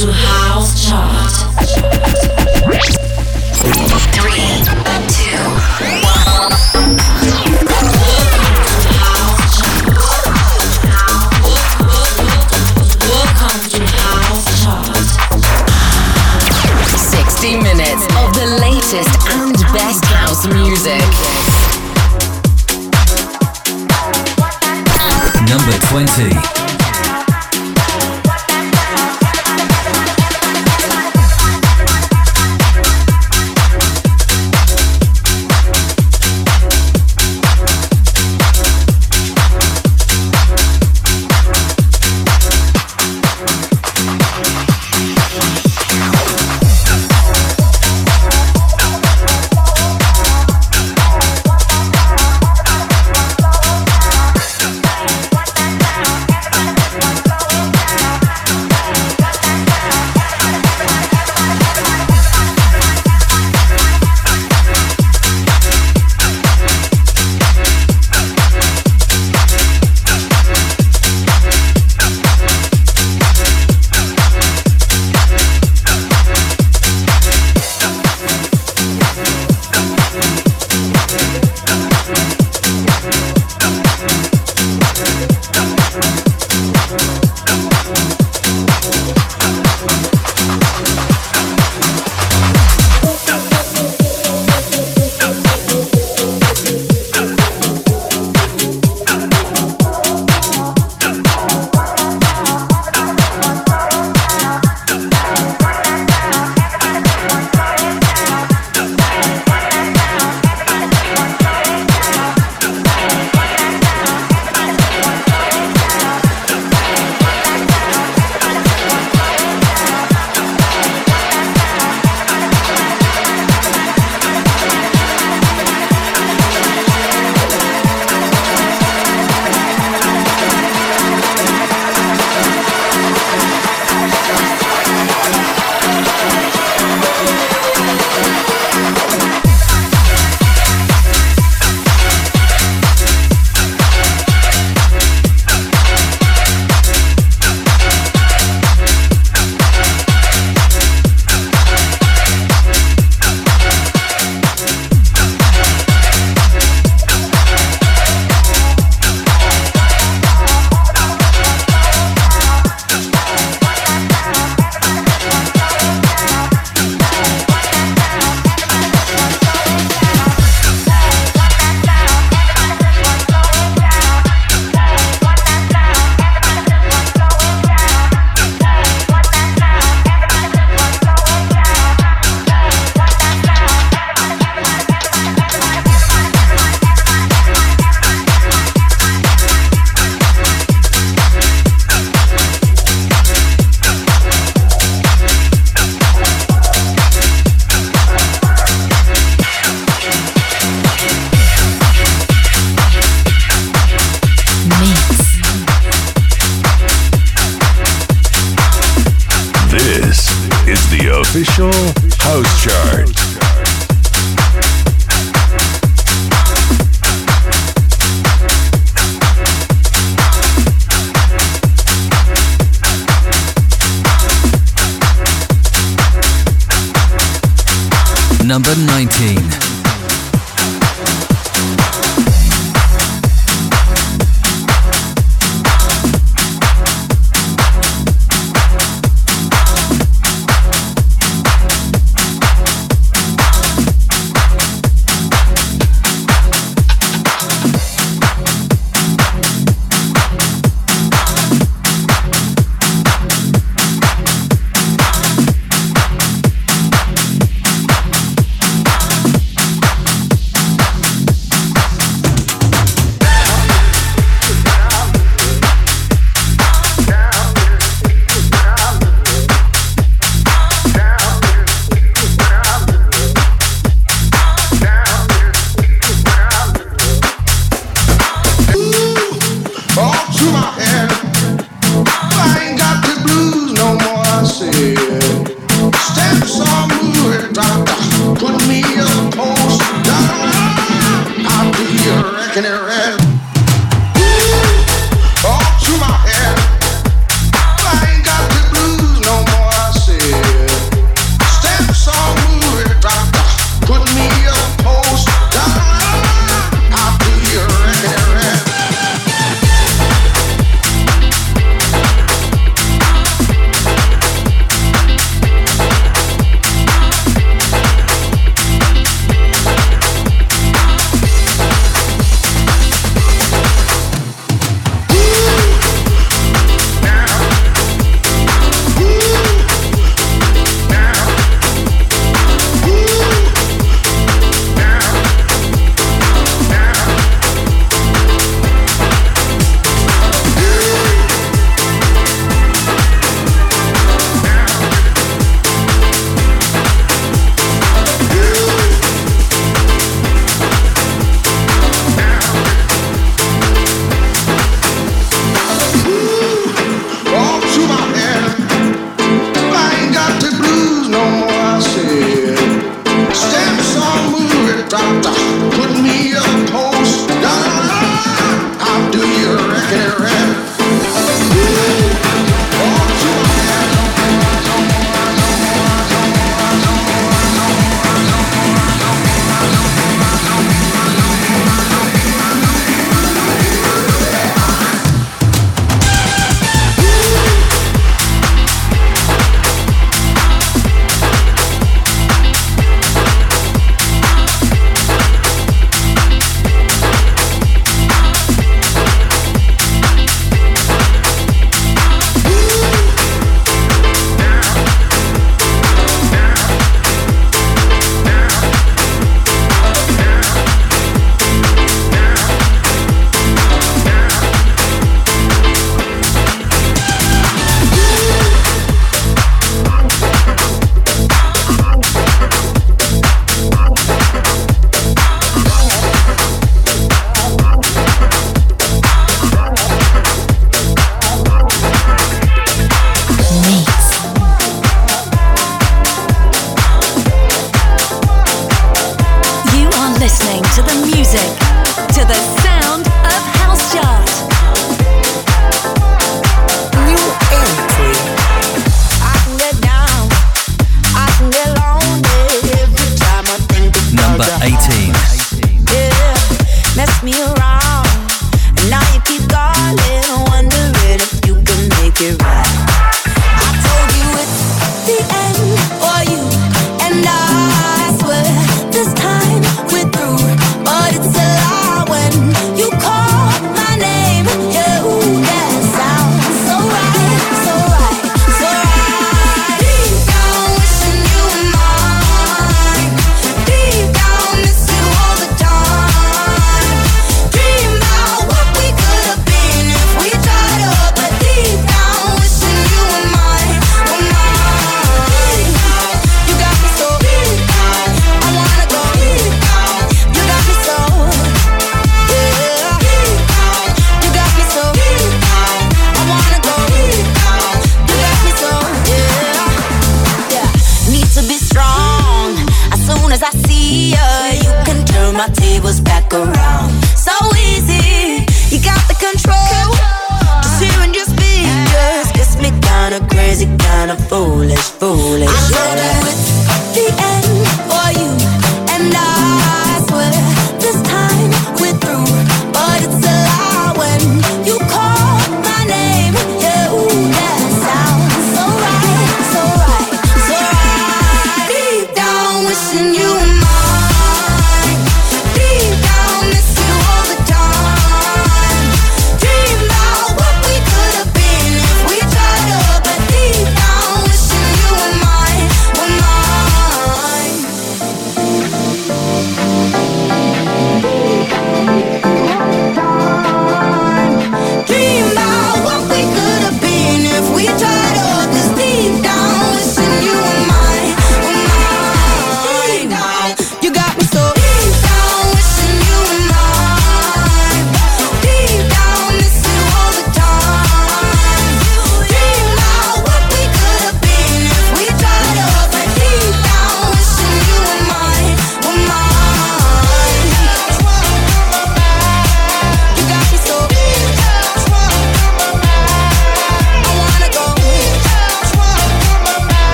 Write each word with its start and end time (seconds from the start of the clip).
to 0.00 0.10
House 0.10 0.88
Chart. 0.88 1.49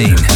2016. 0.00 0.29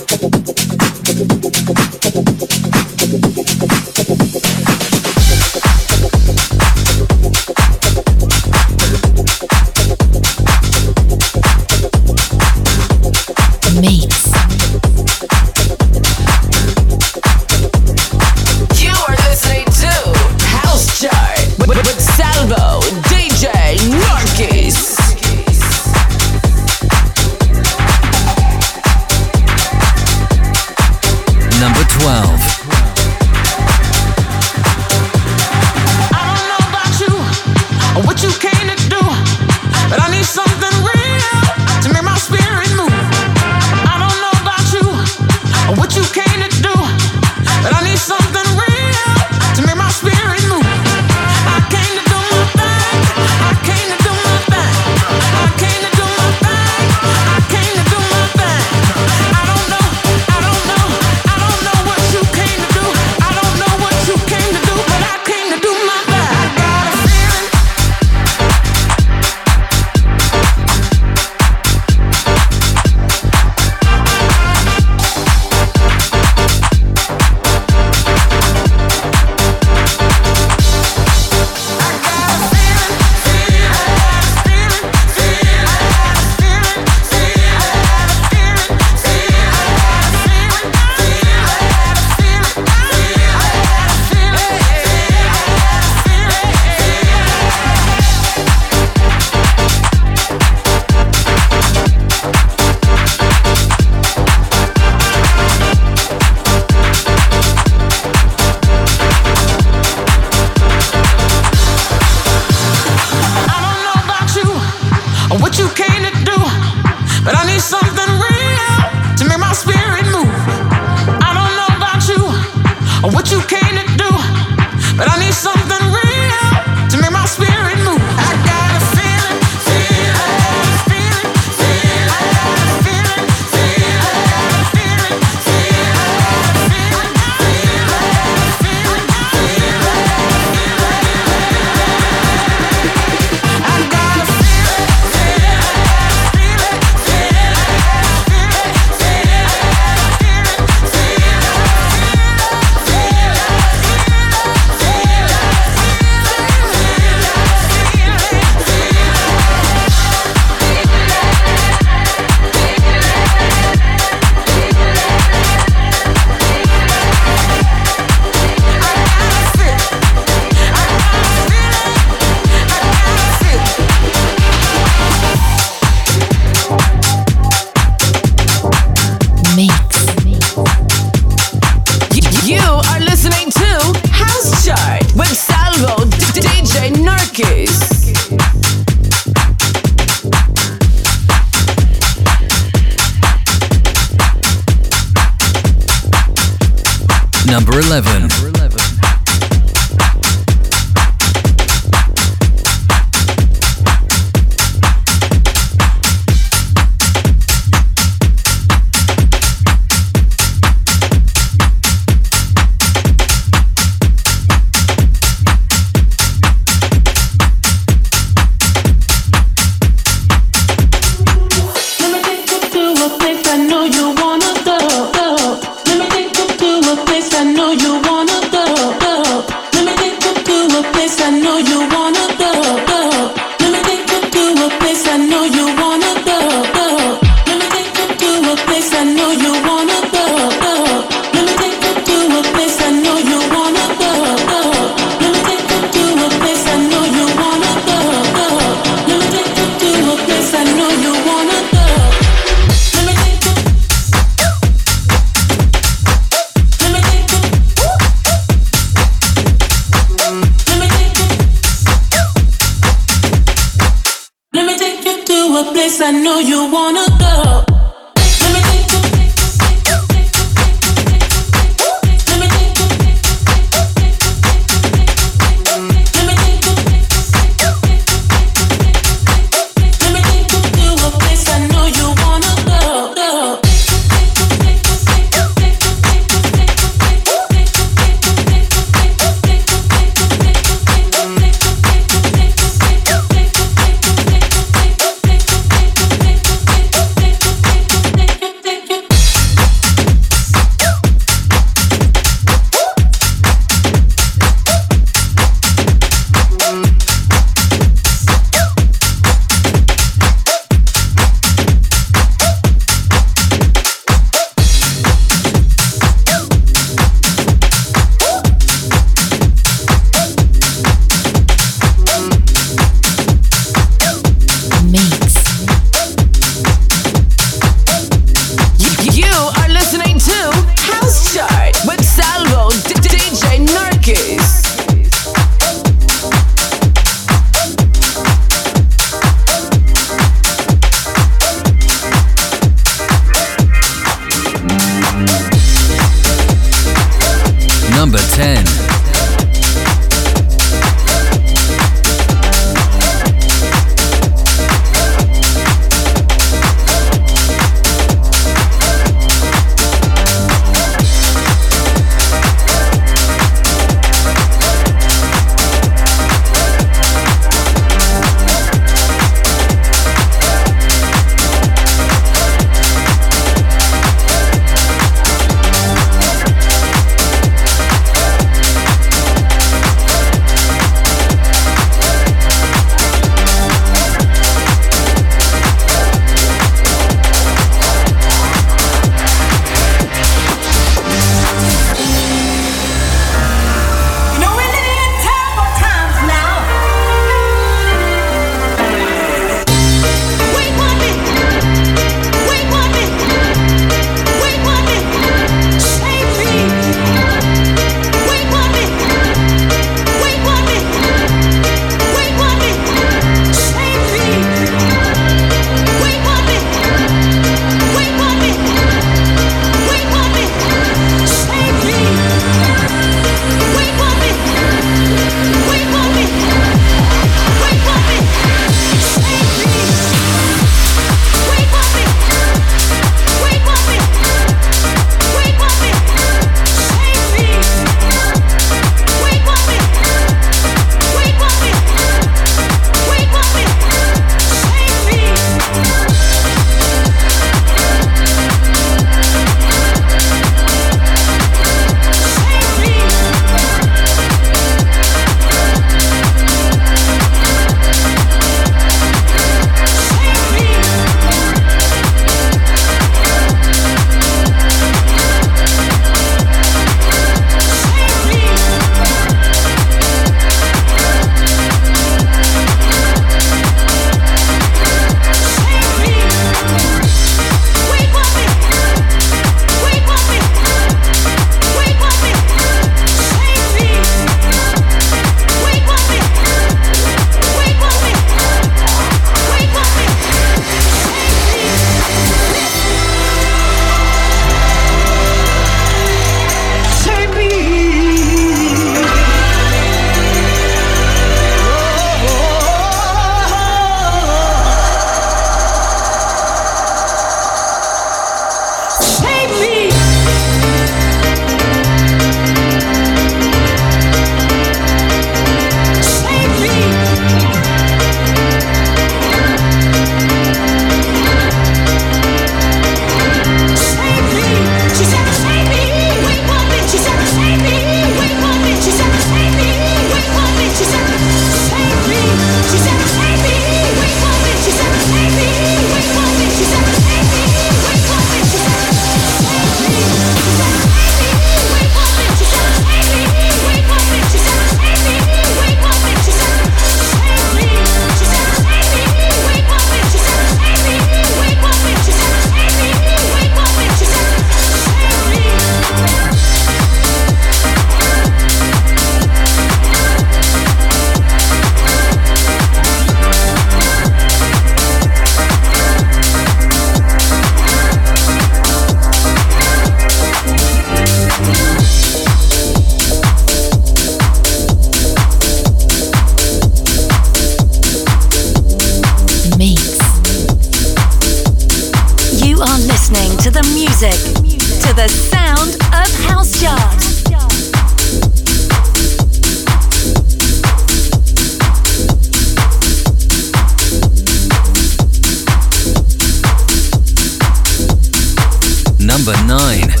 9. 599.51 600.00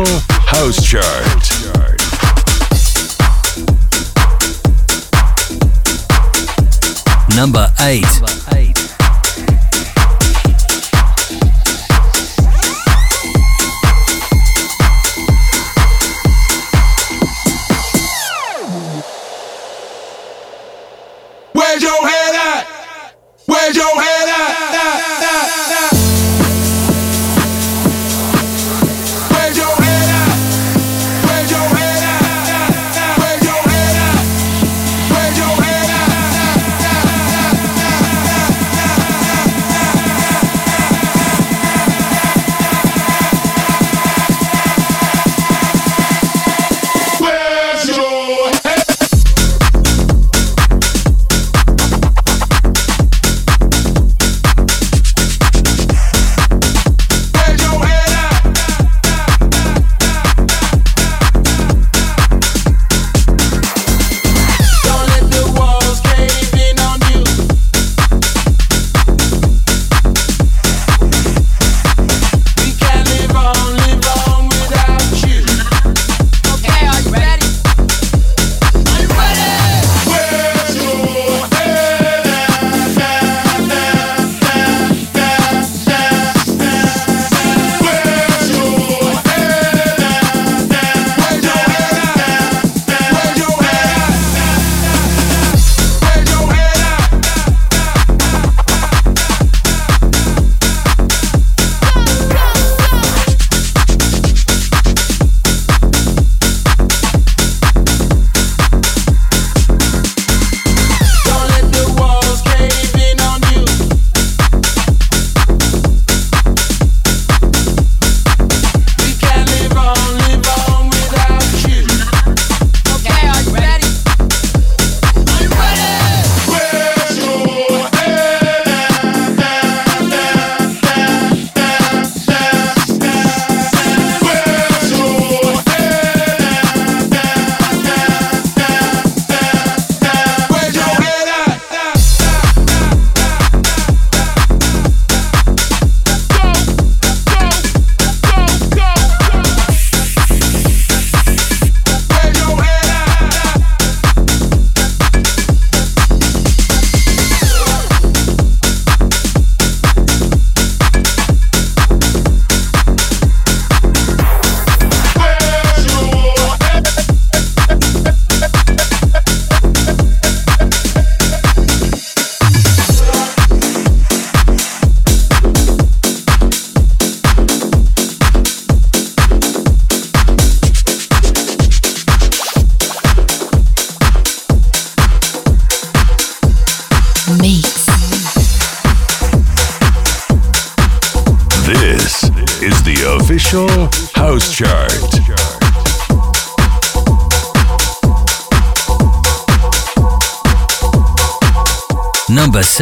House 0.00 0.82
Chart. 0.82 1.04
Number 7.36 7.70
8. 7.78 8.41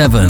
7. 0.00 0.29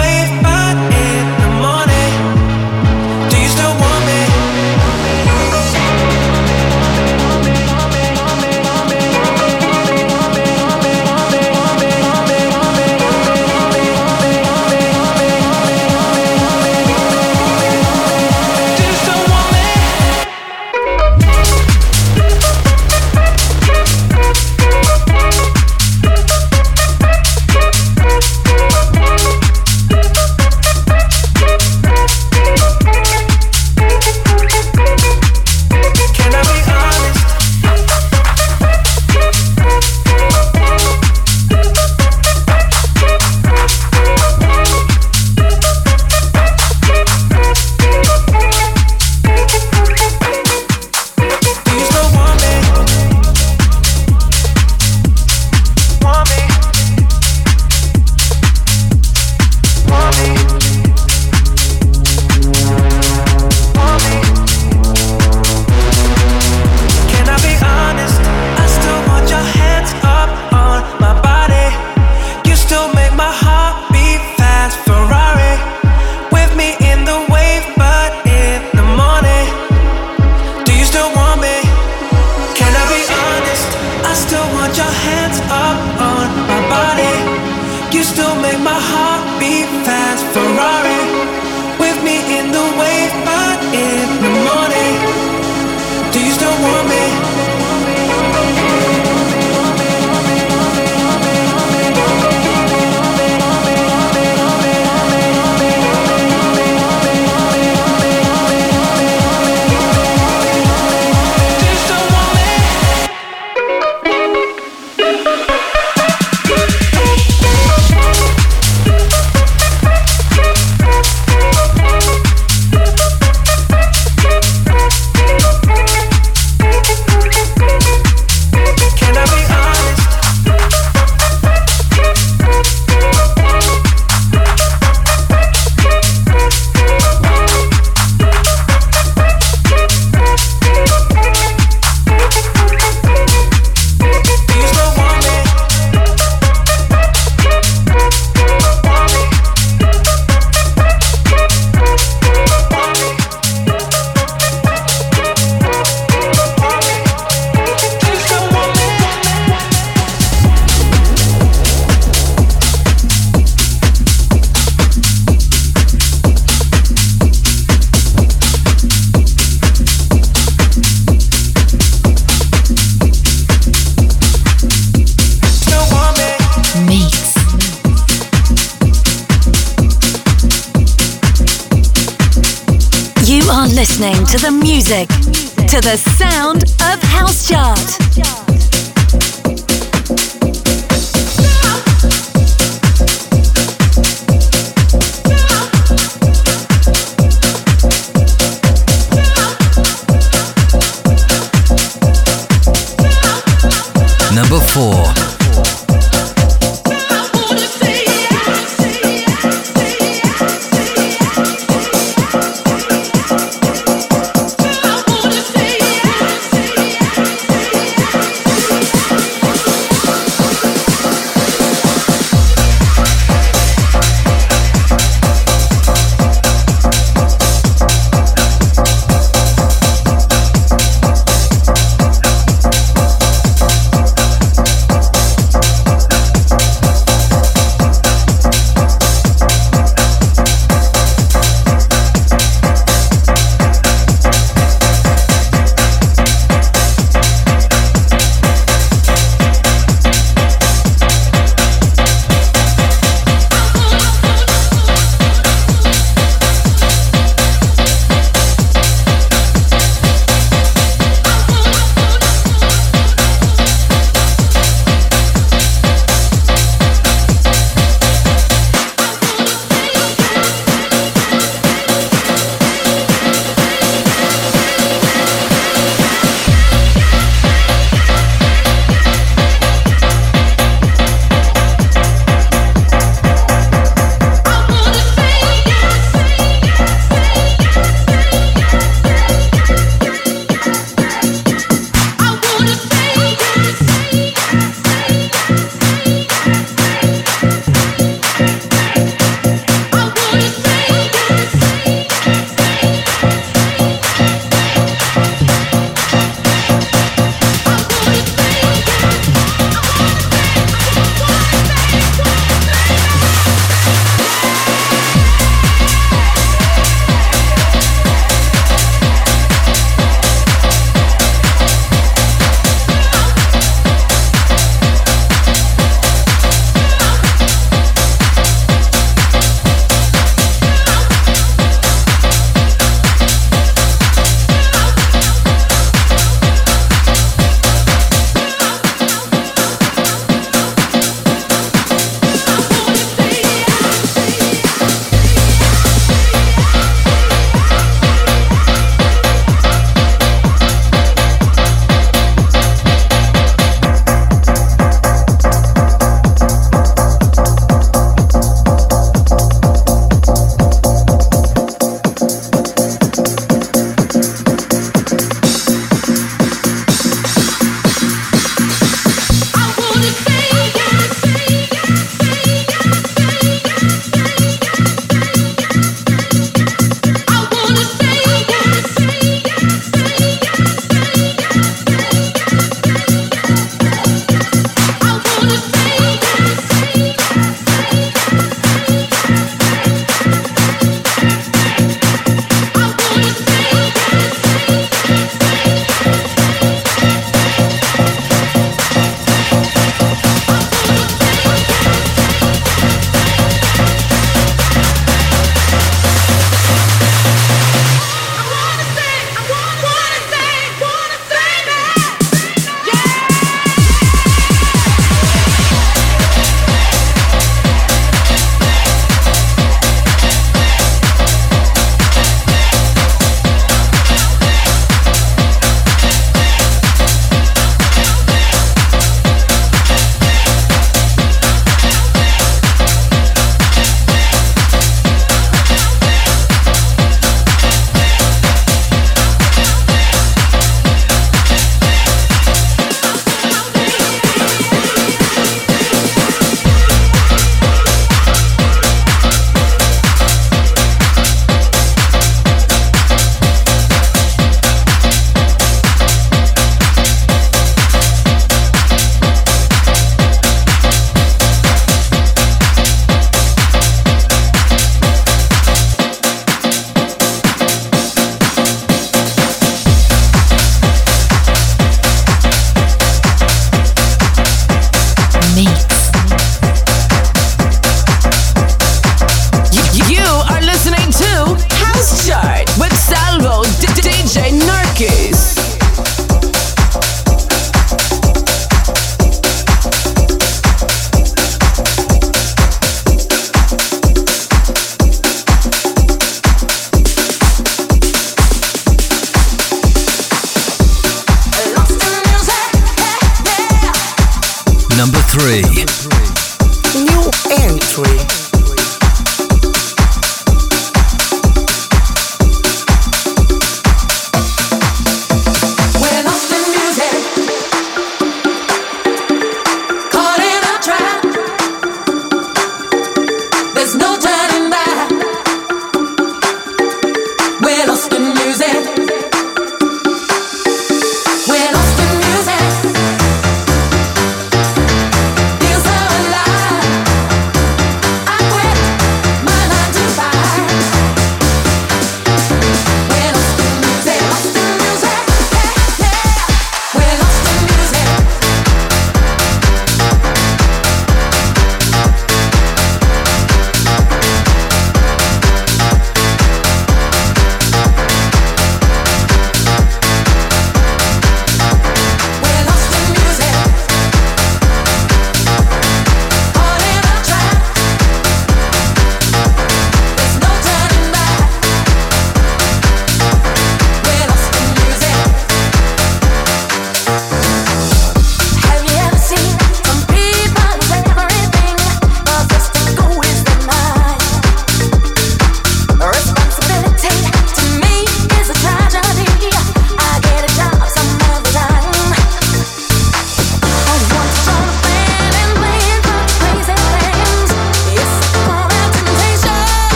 to 185.71 185.79
the 185.79 185.95
sound 185.95 186.60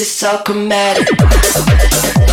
it's 0.00 0.22
all 0.24 0.38
chromatic. 0.42 2.25